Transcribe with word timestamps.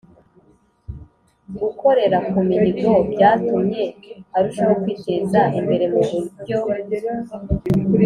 Gukorera 1.59 2.17
ku 2.29 2.37
mihigo 2.47 2.91
byatumye 3.11 3.83
arushaho 4.37 4.73
kwiteza 4.81 5.41
imbere 5.59 5.85
mu 5.93 6.01
buryo 6.09 6.57